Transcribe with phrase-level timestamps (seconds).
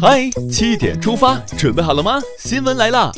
[0.00, 2.18] 嗨，七点出发，准备好了吗？
[2.38, 3.12] 新闻来了，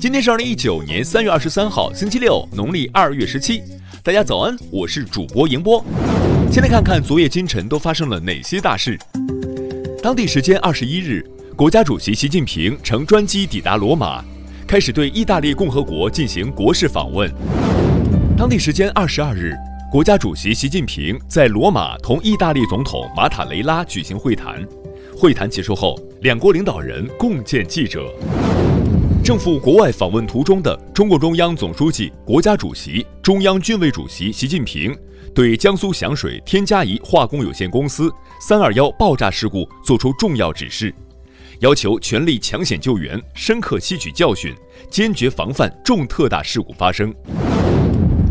[0.00, 3.62] 今天是二零一九年三月二十三号，星期六，农历二月十七。
[4.02, 5.84] 大家早安，我是主播迎波。
[6.50, 8.98] 先来看看昨夜今晨都发生了哪些大事。
[10.02, 11.22] 当地时间二十一日，
[11.54, 14.24] 国家主席习近平乘专机抵达罗马，
[14.66, 17.30] 开始对意大利共和国进行国事访问。
[18.38, 19.54] 当地时间二十二日，
[19.90, 24.66] 国家主席习近平在罗马同意大利总统马塔雷拉举行会谈。
[25.14, 28.08] 会谈结束后，两国领导人共见记者。
[29.24, 34.96] 正赴国外访问途中的中共中央总书记、国家主席、中央军委主席习近平，
[35.34, 38.08] 对江苏响水天嘉宜化工有限公司
[38.40, 40.94] “三二幺”爆炸事故作出重要指示，
[41.58, 44.54] 要求全力抢险救援，深刻吸取教训，
[44.88, 47.12] 坚决防范重特大事故发生。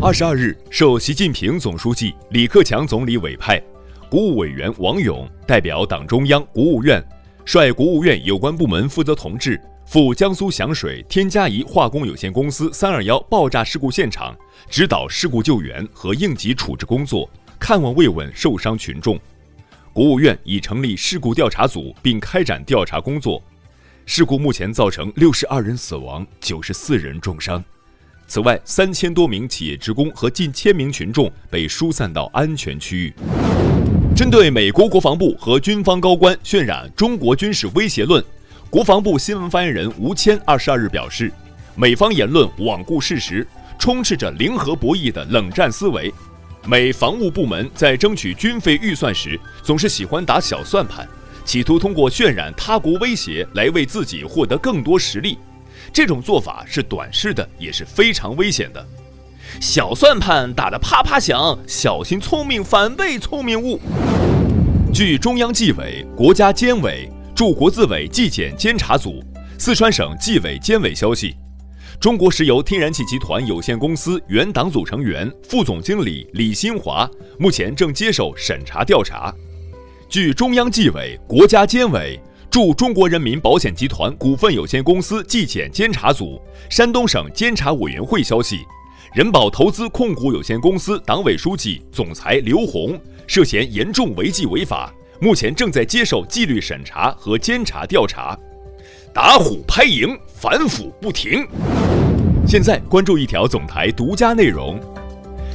[0.00, 3.62] 二十二日，受习近平总书记、李克强总理委派。
[4.10, 7.02] 国务委员王勇代表党中央、国务院，
[7.44, 14.34] 率国务院有关部门负责同志赴江苏响水天嘉宜化工有限公司“三二幺”爆炸事故现场，
[14.70, 19.18] 指导事故救援和应急处置工作，看望慰问受伤群众。
[19.92, 23.42] 国务院已成立事故调查组，并开展调查工作。
[24.06, 27.62] 事故目前造成六十二人死亡，九十四人重伤。
[28.26, 33.14] 此外，三千多名企业职工和近千名群众被疏散到安全区域。
[34.14, 38.22] 针对美国国防部和军方高官渲染中国军事威胁论，
[38.68, 41.32] 国防部新闻发言人吴谦二十二日表示，
[41.74, 43.46] 美方言论罔顾事实，
[43.78, 46.12] 充斥着零和博弈的冷战思维。
[46.66, 51.08] 美防务部门在争取军费预算时，总是喜欢打小算盘，
[51.46, 55.38] 企图通过渲染他国威胁来为自己获得更多实力。
[55.90, 58.86] 这种做法是短视的，也是非常危险的。
[59.60, 63.80] 小算盘打得啪啪响，小心聪明反被聪明误。
[64.92, 69.22] 据中央纪委国家监委驻国资委纪检监察组、
[69.58, 71.34] 四川省纪委监委消息，
[72.00, 77.08] 中国石油天然气集团有限公司原党组成员、副总经理李新华
[77.38, 79.32] 目前正接受审查调查。
[80.08, 82.20] 据中央纪委国家监委
[82.50, 88.58] 驻中国人民保险集团股份有限公司纪检监察组、山东省监察委员会消息。
[89.12, 94.90] 人保投资控股有限公司党委书记、总裁刘红涉嫌严重违纪违法，
[95.20, 98.34] 目前正在接受纪律审查和监察调查。
[99.12, 101.46] 打虎拍蝇，反腐不停。
[102.48, 104.80] 现在关注一条总台独家内容。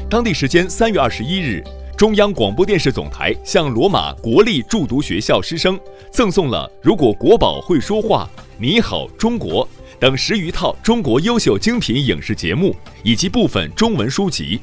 [0.08, 1.64] 当地时间三月二十一日，
[1.98, 5.80] 中央广播电视总台向罗马国立驻读学校师生
[6.12, 8.30] 赠送了《如果国宝会说话》
[8.60, 9.66] 《你好，中国》。
[10.00, 14.60] 等十余套中国优秀精品影视节目以及部分中文书籍，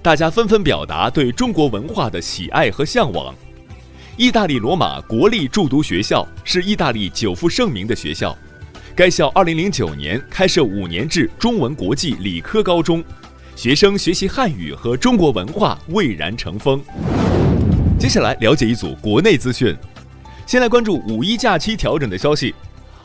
[0.00, 3.34] 大家纷纷表达对中国文化的喜爱和向往。
[4.16, 8.34] 意大利罗马国立驻读学校是意大利久负盛名的学校，
[8.96, 13.04] 该校2009年开设五年制中文国际理科高中，
[13.54, 16.82] 学生学习汉语和中国文化蔚然成风。
[17.98, 19.76] 接下来了解一组国内资讯，
[20.46, 22.54] 先来关注五一假期调整的消息。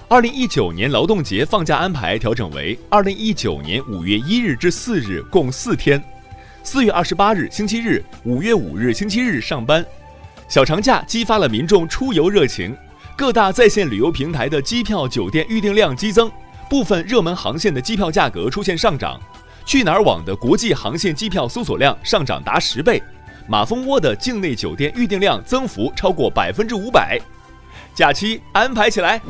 [0.10, 6.04] 二零一九年劳动节放假安排调整为二零一九年五月一日至四日，共四天。
[6.64, 9.86] 四月二十八日星期日、五月五日星期日上班。
[10.48, 12.76] 小长假激发了民众出游热情，
[13.16, 16.32] 各大在线旅游平台的机票、酒店预订量激增，
[16.68, 19.22] 部分热门航线的机票价格出现上涨。
[19.64, 23.00] 去哪儿网的国际航线机票搜索量上涨达十倍，
[23.48, 27.22] 马蜂窝的境内酒店预订量增幅超过百分之五百。
[27.94, 29.22] 假期安排起来。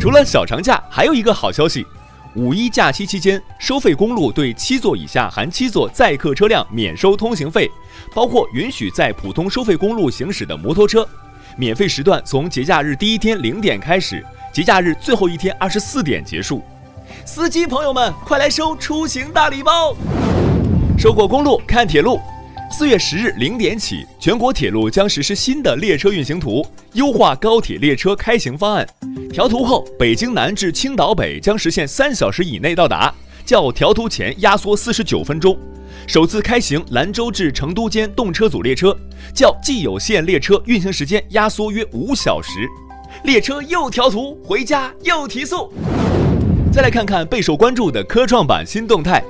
[0.00, 1.86] 除了小长假，还有一个好消息：
[2.34, 7.70] 五一假期期间，收费公路对七座以下含七座载客车辆免收通行费，
[8.14, 11.06] 包括允许在普通收费公路行驶的摩托车。
[11.54, 14.24] 免费时段从节假日第一天零点开始，
[14.54, 16.64] 节假日最后一天二十四点结束。
[17.26, 19.94] 司机朋友们，快来收出行大礼包！
[20.96, 22.18] 收过公路，看铁路。
[22.72, 28.86] 四月十日零点起，全国铁路将实施新的列车运行图，优化高铁列车开行方案。
[29.32, 33.12] 调图后，北京南至青岛北将实现三小时以内到达，
[33.44, 35.58] 较调图前压缩四十九分钟。
[36.06, 38.96] 首次开行兰州至成都间动车组列车，
[39.34, 42.68] 较既有线列车运行时间压缩约五小时。
[43.24, 45.72] 列车又调图，回家又提速。
[46.72, 49.22] 再来看看备受关注的科创板新动态。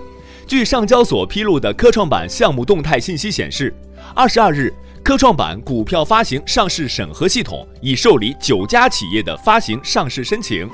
[0.50, 3.72] 据上交所披露的科创板项目动态信息显示，
[4.16, 10.68] 二十二日，科创板股票发行上市审核系统已受理九家企业的发行上市申请。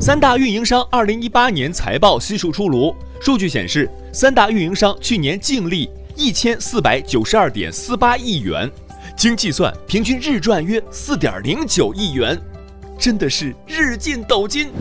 [0.00, 8.68] 三大运营商二零一八年财报悉数出炉，数据显示，三大运营商去年净利一千四百九十二点四八亿元，
[9.16, 12.36] 经计算，平均日赚约四点零九亿元。
[12.98, 14.72] 真的是日进斗金。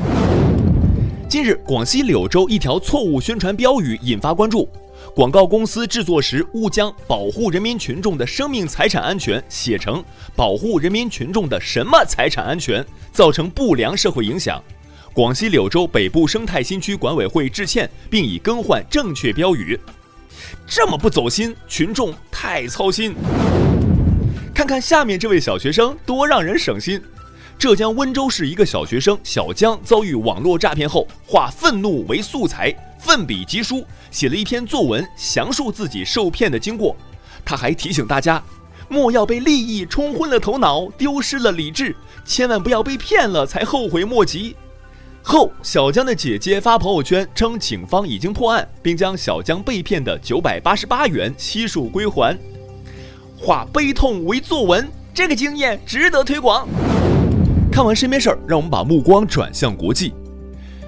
[1.34, 4.70] 近日，广西柳州一条错误宣传标语引发关注。
[5.16, 14.62] 广告公司制作时误将保护人民群众的生命财产安全写成保护人民群众的什么财产安全，造成不良社会影响。
[15.12, 19.80] 广西柳州北部生态新区管委会致歉，并已更换正确标语。
[20.68, 23.16] 这么不走心，群众太操心。
[24.54, 27.02] 看看下面这位小学生，多让人省心。
[27.58, 36.96] 浙江温州市一个小学生小江遭遇网络诈骗后，化愤怒为素材，奋笔疾书，写了一篇作文，详述自己受骗的经过。
[37.46, 38.44] 他还提醒大家，
[38.90, 41.96] 莫要被利益冲昏了头脑，丢失了理智，
[42.26, 44.56] 千万不要被骗了才后悔莫及。
[45.22, 52.38] 后，小江的姐姐发朋友圈称，警方已经破案，并将小江被骗的九百八十八元悉数归还。
[53.38, 56.68] 化悲痛为作文，这个经验值得推广。
[57.74, 60.14] 看完身边事儿，让我们把目光转向国际。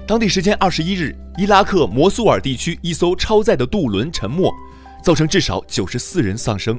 [0.06, 4.48] 当地时间二十一日，伊拉克摩苏尔地区一艘超载的渡轮沉没，
[5.02, 6.78] 造成至少九十四人丧生。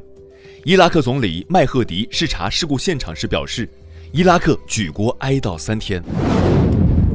[0.63, 3.69] 伊拉克总理麦赫迪视察事故现场时表示
[4.13, 6.01] ：“伊拉克举国哀悼三天。”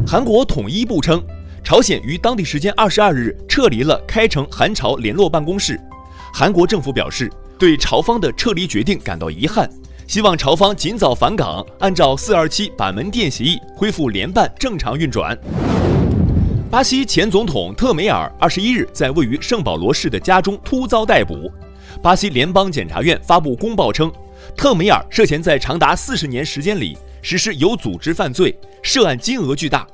[0.06, 1.24] 韩国统一部称，
[1.64, 5.80] 朝鲜于当地时间二十二日撤离了开城韩朝联络办公室。
[6.30, 9.66] 韩国政府表示，对朝方的撤离决定感到遗憾。
[10.06, 15.36] 希望朝方尽早返岗，按照四二七板门店协议恢复联办正常运转。
[16.70, 21.50] 巴西前总统特梅尔二十一日在位于圣保罗市的家中突遭逮捕。
[22.02, 24.10] 巴西联邦检察院发布公报称，
[24.56, 29.86] 特梅尔涉嫌在长达四十年时间里实施有组织犯罪，涉案金额巨大。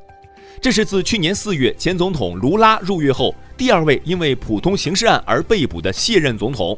[0.61, 6.77] 这是自去年四月前总统卢拉入狱后，第二位因为普通刑事案而被捕的卸任总统。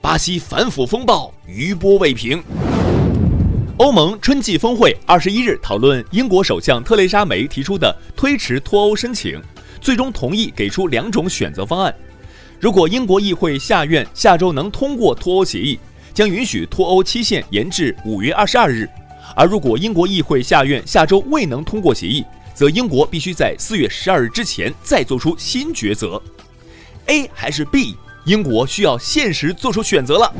[0.00, 2.42] 巴西反腐风暴余波未平。
[3.78, 9.40] 欧盟春季峰会二十一日讨论英国首相特蕾莎梅提出的推迟脱欧申请，
[9.80, 11.94] 最终同意给出两种选择方案。
[12.60, 15.78] 如果英国议会下院下周能通过脱欧协议，
[16.14, 18.86] 将允许脱欧期限延至五月二十二日；
[19.34, 26.22] 而如果英国议会下院下周未能通过协议，则英国必须在四月十二日之前再做出新抉择。
[27.06, 27.96] A 还是 B？
[28.26, 30.34] 英国需要现实做出选择了。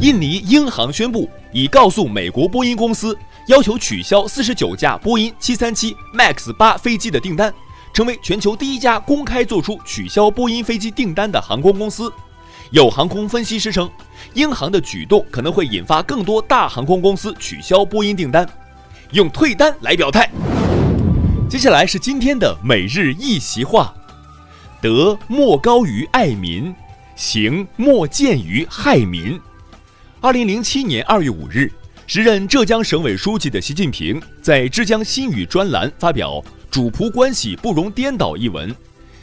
[0.00, 3.16] 印尼英航宣布已告诉美国波音公司，
[3.48, 7.52] 要求取消四十九架波音七三七 MAX 八飞机的订单，
[7.92, 12.10] 成为全球第一家公开做出取消波音飞机订单的航空公司。
[12.70, 13.90] 有航空分析师称，
[14.32, 18.48] 英航的举动可能会引发更多大航空公司取消波音订单，
[19.12, 20.30] 用退单来表态。
[21.46, 23.94] 接下来是今天的每日一席话。
[24.80, 26.74] 德莫高于爱民，
[27.14, 29.38] 行莫见于害民。
[30.22, 31.70] 二零零七年二月五日，
[32.06, 38.74] 时任浙江省委书记的习近平在《浙江新语》专栏发表“主仆关系不容颠倒”一文，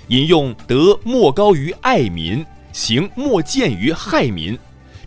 [0.09, 4.55] 引用“德莫高于爱民，行莫见于害民”，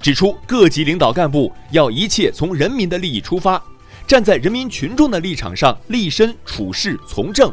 [0.03, 3.63] 指出各级领导干部要一切从人民的利益出发，
[4.05, 7.53] 站在人民群众的立场上立身处世从政，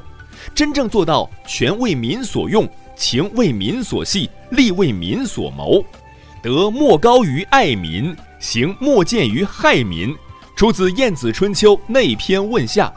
[0.55, 2.67] 真正做到权为民所用。
[2.97, 5.85] 情为民所系，利为民所谋，
[6.41, 10.13] 德莫高于爱民，行莫见于害民。
[10.55, 12.91] 出自《晏子春秋内篇问下》，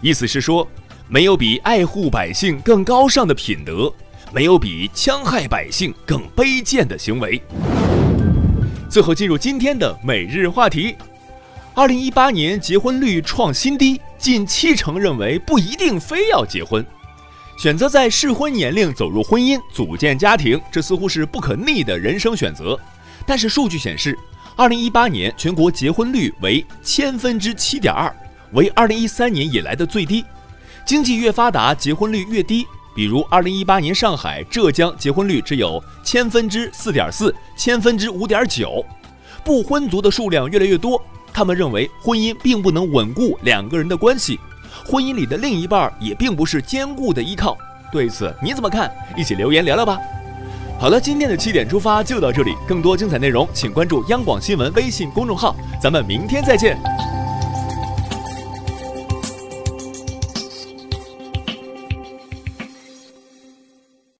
[0.00, 0.66] 意思是说，
[1.08, 3.92] 没有比爱护百姓更高尚的品德，
[4.32, 7.42] 没有比戕害百姓更卑贱的行为。
[8.88, 10.94] 最后进入今天的每日话题：
[11.74, 16.86] 二零一八年结婚率创新低，近七成认为不一定非要结婚。
[17.60, 22.80] 选择在适婚年龄走入婚姻、组建家庭，这似乎是不可逆的人生选择。
[23.26, 24.18] 但是数据显示，
[24.56, 28.10] 二零一八年全国结婚率为千分之七点二，
[28.52, 30.24] 为二零一三年以来的最低。
[30.86, 32.66] 经济越发达，结婚率越低。
[32.94, 38.82] 比如二零一八年上海、浙江结婚率只有千分之四点四、千分之五点九，
[39.44, 40.98] 不婚族的数量越来越多。
[41.30, 44.40] 他们认为婚姻并不能稳固两个人的关系。
[44.90, 47.56] 婚姻里的另一半也并不是坚固的依靠，
[47.92, 48.90] 对此你怎么看？
[49.16, 49.96] 一起留言聊聊吧。
[50.80, 56.76] 好了，今天的七点出发就到这里，更多精彩内容请关注央广新闻微信公众号，咱们明天再见。